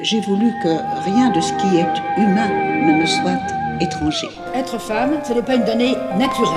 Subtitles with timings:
[0.00, 3.38] J'ai voulu que rien de ce qui est humain ne me soit
[3.80, 4.28] étranger.
[4.52, 6.50] Être femme, ce n'est pas une donnée naturelle.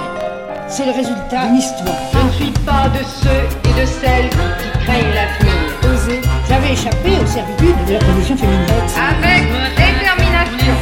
[0.68, 1.96] C'est le résultat d'une histoire.
[2.14, 5.54] Je ne suis pas de ceux et de celles qui craignent l'avenir.
[5.84, 6.22] Oser.
[6.50, 8.66] J'avais échappé aux servitudes de la condition féminine.
[8.98, 9.44] Avec
[9.76, 10.74] détermination.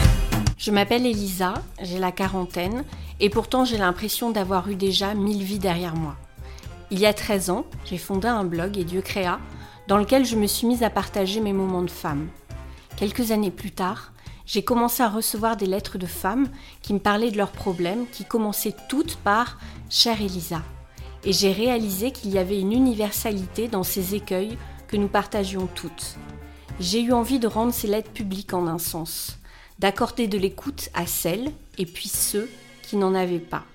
[0.57, 2.85] Je m'appelle Elisa, j'ai la quarantaine,
[3.19, 6.15] et pourtant j'ai l'impression d'avoir eu déjà mille vies derrière moi.
[6.89, 9.39] Il y a 13 ans, j'ai fondé un blog et Dieu créa,
[9.89, 12.29] dans lequel je me suis mise à partager mes moments de femme.
[12.97, 14.13] Quelques années plus tard,
[14.45, 16.47] j'ai commencé à recevoir des lettres de femmes
[16.81, 19.59] qui me parlaient de leurs problèmes, qui commençaient toutes par
[19.89, 20.61] Chère Elisa.
[21.25, 26.15] Et j'ai réalisé qu'il y avait une universalité dans ces écueils que nous partagions toutes.
[26.79, 29.39] J'ai eu envie de rendre ces lettres publiques en un sens,
[29.79, 32.49] d'accorder de l'écoute à celles et puis ceux
[32.81, 33.65] qui n'en avaient pas.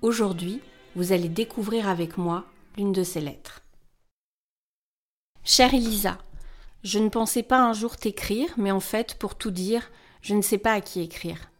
[0.00, 0.60] Aujourd'hui,
[0.96, 2.44] vous allez découvrir avec moi
[2.78, 3.60] l'une de ces lettres.
[5.42, 6.16] Chère Elisa,
[6.84, 10.42] je ne pensais pas un jour t'écrire, mais en fait, pour tout dire, je ne
[10.42, 11.50] sais pas à qui écrire.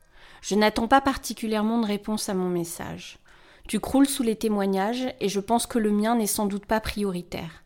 [0.43, 3.19] Je n'attends pas particulièrement de réponse à mon message.
[3.67, 6.81] Tu croules sous les témoignages et je pense que le mien n'est sans doute pas
[6.81, 7.65] prioritaire.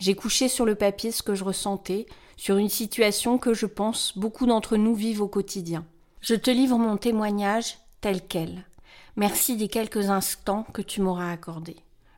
[0.00, 4.18] J'ai couché sur le papier ce que je ressentais, sur une situation que je pense
[4.18, 5.86] beaucoup d'entre nous vivent au quotidien.
[6.20, 8.66] Je te livre mon témoignage tel quel.
[9.14, 11.76] Merci des quelques instants que tu m'auras accordés.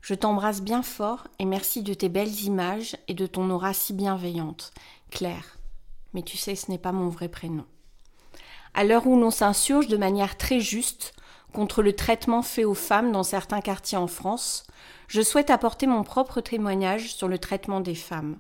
[0.09, 3.93] Je t'embrasse bien fort et merci de tes belles images et de ton aura si
[3.93, 4.73] bienveillante,
[5.11, 5.59] Claire.
[6.15, 7.67] Mais tu sais, ce n'est pas mon vrai prénom.
[8.73, 11.13] À l'heure où l'on s'insurge de manière très juste
[11.53, 14.67] contre le traitement fait aux femmes dans certains quartiers en France,
[15.09, 18.39] je souhaite apporter mon propre témoignage sur le traitement des femmes.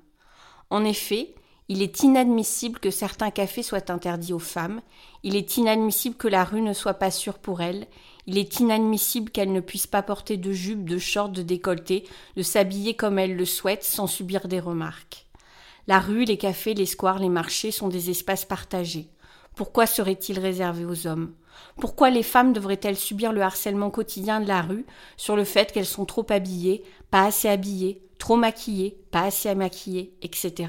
[0.71, 1.35] En effet,
[1.69, 4.81] il est inadmissible que certains cafés soient interdits aux femmes,
[5.23, 7.87] il est inadmissible que la rue ne soit pas sûre pour elles,
[8.29, 12.05] il est inadmissible qu'elles ne puissent pas porter de jupe, de short, de décolleté,
[12.37, 15.25] de s'habiller comme elles le souhaitent sans subir des remarques.
[15.87, 19.09] La rue, les cafés, les squares, les marchés sont des espaces partagés.
[19.57, 21.33] Pourquoi seraient-ils réservés aux hommes?
[21.81, 24.85] Pourquoi les femmes devraient-elles subir le harcèlement quotidien de la rue
[25.17, 30.13] sur le fait qu'elles sont trop habillées, pas assez habillées, trop maquillées, pas assez maquillées,
[30.21, 30.69] etc.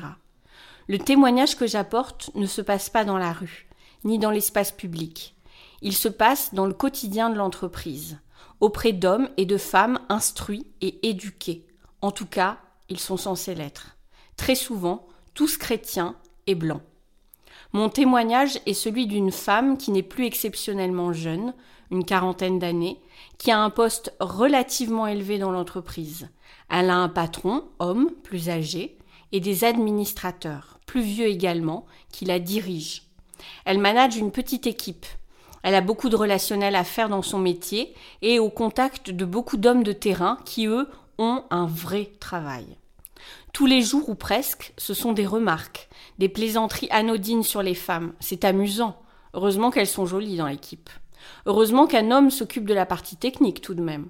[0.88, 3.68] Le témoignage que j'apporte ne se passe pas dans la rue,
[4.06, 5.36] ni dans l'espace public.
[5.82, 8.20] Il se passe dans le quotidien de l'entreprise,
[8.60, 11.66] auprès d'hommes et de femmes instruits et éduqués.
[12.02, 12.58] En tout cas,
[12.90, 13.98] ils sont censés l'être.
[14.36, 16.16] Très souvent, tous chrétiens
[16.48, 16.82] et blancs.
[17.72, 21.54] Mon témoignage est celui d'une femme qui n'est plus exceptionnellement jeune,
[21.92, 23.00] une quarantaine d'années,
[23.38, 26.30] qui a un poste relativement élevé dans l'entreprise.
[26.70, 28.98] Elle a un patron, homme, plus âgé,
[29.32, 33.04] et des administrateurs, plus vieux également, qui la dirigent.
[33.66, 35.06] Elle manage une petite équipe,
[35.64, 39.58] elle a beaucoup de relationnel à faire dans son métier et au contact de beaucoup
[39.58, 40.88] d'hommes de terrain qui, eux,
[41.18, 42.66] ont un vrai travail.
[43.54, 48.14] Tous les jours ou presque, ce sont des remarques, des plaisanteries anodines sur les femmes.
[48.20, 49.02] C'est amusant.
[49.34, 50.90] Heureusement qu'elles sont jolies dans l'équipe.
[51.46, 54.08] Heureusement qu'un homme s'occupe de la partie technique tout de même.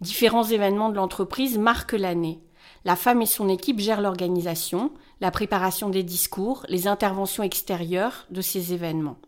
[0.00, 2.40] Différents événements de l'entreprise marquent l'année.
[2.84, 8.40] La femme et son équipe gèrent l'organisation, la préparation des discours, les interventions extérieures de
[8.40, 9.18] ces événements.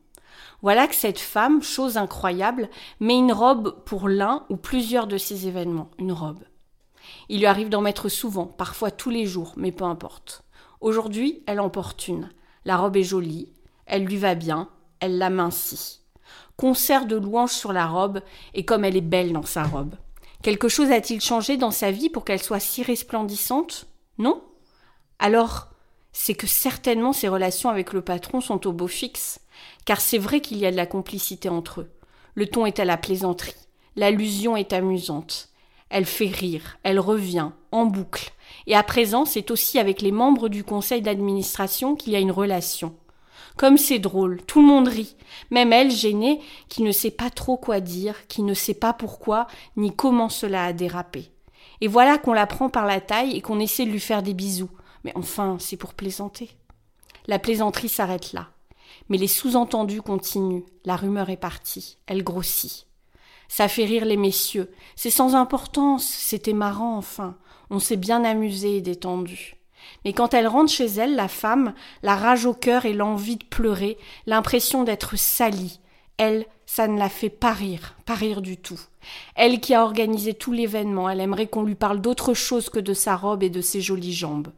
[0.63, 2.69] Voilà que cette femme, chose incroyable,
[3.01, 6.45] met une robe pour l'un ou plusieurs de ces événements, une robe.
[7.29, 10.45] Il lui arrive d'en mettre souvent, parfois tous les jours, mais peu importe.
[10.81, 12.31] Aujourd'hui, elle en porte une.
[12.65, 13.53] La robe est jolie,
[13.87, 14.69] elle lui va bien,
[15.01, 16.01] elle l'amincit.
[16.57, 18.21] Concert de louanges sur la robe,
[18.55, 19.95] et comme elle est belle dans sa robe.
[20.43, 23.87] Quelque chose a-t-il changé dans sa vie pour qu'elle soit si resplendissante?
[24.19, 24.43] Non?
[25.19, 25.69] Alors,
[26.13, 29.41] c'est que certainement ses relations avec le patron sont au beau fixe
[29.85, 31.91] car c'est vrai qu'il y a de la complicité entre eux.
[32.35, 33.55] Le ton est à la plaisanterie,
[33.97, 35.49] l'allusion est amusante.
[35.91, 38.33] Elle fait rire, elle revient, en boucle.
[38.67, 42.31] Et à présent, c'est aussi avec les membres du conseil d'administration qu'il y a une
[42.31, 42.95] relation.
[43.57, 45.17] Comme c'est drôle, tout le monde rit,
[45.51, 49.49] même elle, gênée, qui ne sait pas trop quoi dire, qui ne sait pas pourquoi,
[49.77, 51.31] ni comment cela a dérapé.
[51.81, 54.35] Et voilà qu'on la prend par la taille et qu'on essaie de lui faire des
[54.35, 54.71] bisous.
[55.05, 56.51] Mais enfin, c'est pour plaisanter.
[57.27, 58.49] La plaisanterie s'arrête là.
[59.09, 60.65] Mais les sous-entendus continuent.
[60.85, 61.99] La rumeur est partie.
[62.07, 62.87] Elle grossit.
[63.49, 64.71] Ça fait rire les messieurs.
[64.97, 66.05] C'est sans importance.
[66.05, 67.37] C'était marrant, enfin.
[67.71, 69.57] On s'est bien amusé et détendu.
[70.05, 73.45] Mais quand elle rentre chez elle, la femme, la rage au cœur et l'envie de
[73.45, 75.81] pleurer, l'impression d'être salie,
[76.17, 78.79] elle, ça ne la fait pas rire, pas rire du tout.
[79.35, 82.95] Elle qui a organisé tout l'événement, elle aimerait qu'on lui parle d'autre chose que de
[82.95, 84.49] sa robe et de ses jolies jambes.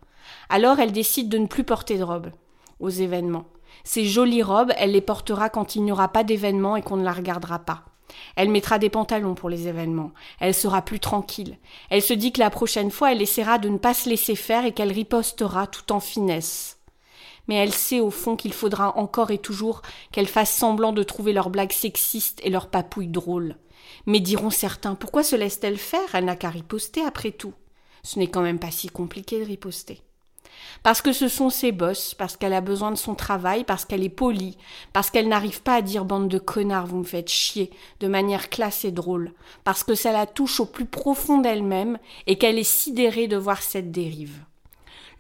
[0.49, 2.33] Alors elle décide de ne plus porter de robe
[2.81, 3.47] aux événements.
[3.85, 7.05] Ces jolies robes, elle les portera quand il n'y aura pas d'événement et qu'on ne
[7.05, 7.85] la regardera pas.
[8.37, 10.13] Elle mettra des pantalons pour les événements.
[10.39, 11.59] Elle sera plus tranquille.
[11.91, 14.65] Elle se dit que la prochaine fois, elle essaiera de ne pas se laisser faire
[14.67, 16.79] et qu'elle ripostera tout en finesse.
[17.49, 19.83] mais elle sait au fond qu'il faudra encore et toujours
[20.13, 23.57] qu'elles fassent semblant de trouver leurs blagues sexistes et leurs papouilles drôles.
[24.07, 26.15] Mais diront certains, pourquoi se laisse-t-elle faire?
[26.15, 27.55] Elle n'a qu'à riposter après tout.
[28.05, 30.03] Ce n'est quand même pas si compliqué de riposter.
[30.83, 34.03] Parce que ce sont ses bosses, parce qu'elle a besoin de son travail, parce qu'elle
[34.03, 34.57] est polie,
[34.93, 37.71] parce qu'elle n'arrive pas à dire bande de connards, vous me faites chier,
[38.01, 39.33] de manière classe et drôle,
[39.65, 43.63] parce que ça la touche au plus profond d'elle-même et qu'elle est sidérée de voir
[43.63, 44.45] cette dérive.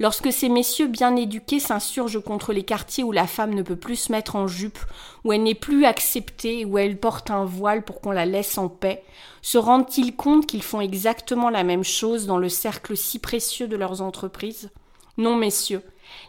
[0.00, 3.96] Lorsque ces messieurs bien éduqués s'insurgent contre les quartiers où la femme ne peut plus
[3.96, 4.80] se mettre en jupe,
[5.22, 8.68] où elle n'est plus acceptée, où elle porte un voile pour qu'on la laisse en
[8.68, 9.04] paix,
[9.42, 13.76] se rendent-ils compte qu'ils font exactement la même chose dans le cercle si précieux de
[13.76, 14.70] leurs entreprises?
[15.18, 15.82] Non, messieurs,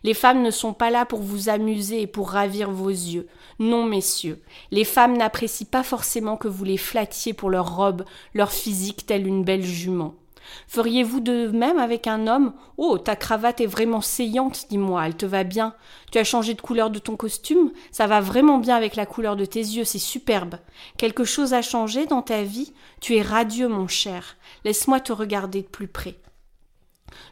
[0.04, 3.28] les femmes ne sont pas là pour vous amuser et pour ravir vos yeux.
[3.60, 4.42] Non, messieurs,
[4.72, 8.04] les femmes n'apprécient pas forcément que vous les flattiez pour leur robe,
[8.34, 10.16] leur physique telle une belle jument.
[10.68, 12.54] Feriez-vous de même avec un homme?
[12.78, 15.74] Oh, ta cravate est vraiment saillante, dis-moi, elle te va bien.
[16.12, 17.72] Tu as changé de couleur de ton costume?
[17.92, 20.56] Ça va vraiment bien avec la couleur de tes yeux, c'est superbe.
[20.98, 22.74] Quelque chose a changé dans ta vie?
[23.00, 24.36] Tu es radieux, mon cher.
[24.66, 26.18] Laisse-moi te regarder de plus près.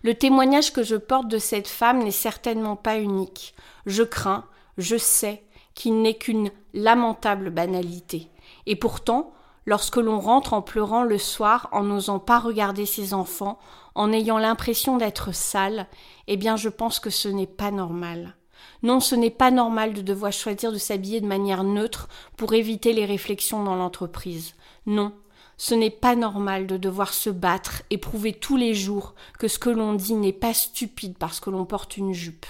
[0.04, 3.54] Le témoignage que je porte de cette femme n'est certainement pas unique.
[3.86, 4.46] Je crains,
[4.78, 5.44] je sais,
[5.76, 8.30] qu'il n'est qu'une lamentable banalité.
[8.66, 9.34] Et pourtant,
[9.66, 13.60] lorsque l'on rentre en pleurant le soir, en n'osant pas regarder ses enfants,
[13.96, 15.88] en ayant l'impression d'être sale,
[16.28, 18.36] eh bien je pense que ce n'est pas normal.
[18.84, 22.08] Non, ce n'est pas normal de devoir choisir de s'habiller de manière neutre
[22.38, 24.56] pour éviter les réflexions dans l'entreprise.
[24.86, 25.14] Non,
[25.62, 29.60] ce n'est pas normal de devoir se battre et prouver tous les jours que ce
[29.60, 32.48] que l'on dit n'est pas stupide parce que l'on porte une jupe.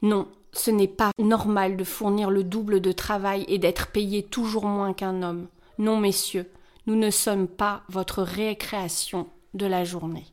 [0.00, 4.64] Non, ce n'est pas normal de fournir le double de travail et d'être payé toujours
[4.64, 5.48] moins qu'un homme.
[5.76, 6.50] Non, messieurs,
[6.86, 10.24] nous ne sommes pas votre récréation de la journée.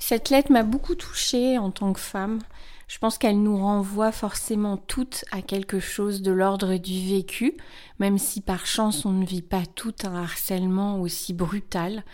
[0.00, 2.40] Cette lettre m'a beaucoup touchée en tant que femme.
[2.86, 7.56] Je pense qu'elle nous renvoie forcément toutes à quelque chose de l'ordre du vécu,
[7.98, 12.04] même si par chance on ne vit pas tout un harcèlement aussi brutal,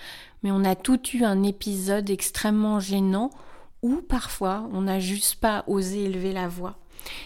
[0.43, 3.31] mais on a tout eu un épisode extrêmement gênant
[3.82, 6.76] où parfois on n'a juste pas osé élever la voix.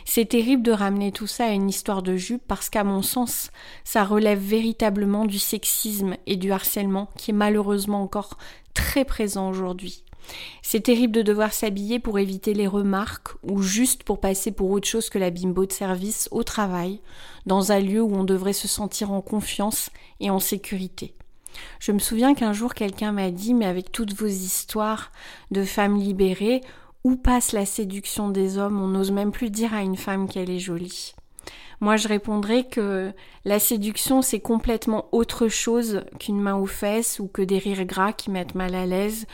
[0.04, 3.50] C'est terrible de ramener tout ça à une histoire de jupe parce qu'à mon sens,
[3.82, 8.38] ça relève véritablement du sexisme et du harcèlement qui est malheureusement encore
[8.72, 10.04] très présent aujourd'hui.
[10.62, 14.88] C'est terrible de devoir s'habiller pour éviter les remarques ou juste pour passer pour autre
[14.88, 17.00] chose que la bimbo de service au travail,
[17.46, 19.90] dans un lieu où on devrait se sentir en confiance
[20.20, 21.14] et en sécurité.
[21.78, 25.12] Je me souviens qu'un jour quelqu'un m'a dit mais avec toutes vos histoires
[25.50, 26.62] de femmes libérées,
[27.04, 28.80] où passe la séduction des hommes?
[28.80, 31.14] On n'ose même plus dire à une femme qu'elle est jolie.
[31.80, 33.12] Moi, je répondrais que
[33.44, 38.12] la séduction, c'est complètement autre chose qu'une main aux fesses ou que des rires gras
[38.12, 39.26] qui mettent mal à l'aise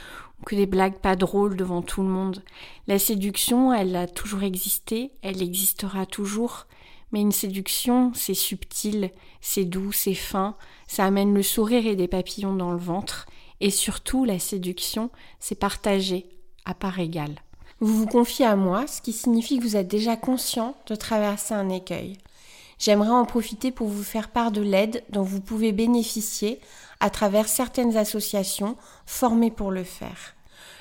[0.46, 2.42] que des blagues pas drôles devant tout le monde.
[2.86, 6.66] La séduction, elle a toujours existé, elle existera toujours.
[7.12, 9.10] Mais une séduction, c'est subtil,
[9.40, 10.56] c'est doux, c'est fin,
[10.86, 13.26] ça amène le sourire et des papillons dans le ventre.
[13.60, 16.26] Et surtout, la séduction, c'est partagé
[16.64, 17.34] à part égale.
[17.80, 21.54] Vous vous confiez à moi, ce qui signifie que vous êtes déjà conscient de traverser
[21.54, 22.18] un écueil.
[22.78, 26.60] J'aimerais en profiter pour vous faire part de l'aide dont vous pouvez bénéficier
[27.00, 28.76] à travers certaines associations
[29.06, 30.34] formées pour le faire.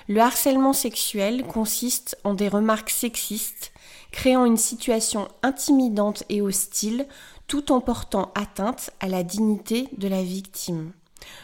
[0.07, 3.71] Le harcèlement sexuel consiste en des remarques sexistes,
[4.11, 7.07] créant une situation intimidante et hostile
[7.47, 10.91] tout en portant atteinte à la dignité de la victime.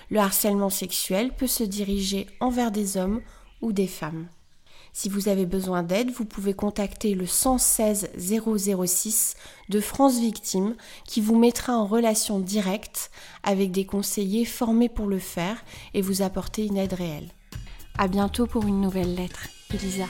[0.09, 3.21] Le harcèlement sexuel peut se diriger envers des hommes
[3.61, 4.27] ou des femmes.
[4.97, 9.35] Si vous avez besoin d'aide, vous pouvez contacter le 116 006
[9.67, 10.73] de France Victime
[11.05, 13.11] qui vous mettra en relation directe
[13.43, 15.57] avec des conseillers formés pour le faire
[15.93, 17.27] et vous apporter une aide réelle.
[17.97, 19.49] À bientôt pour une nouvelle lettre.
[19.73, 20.05] Elisa.